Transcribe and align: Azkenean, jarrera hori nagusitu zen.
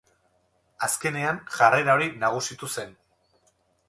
Azkenean, 0.87 1.37
jarrera 1.59 1.97
hori 1.97 2.07
nagusitu 2.23 2.71
zen. 2.77 2.97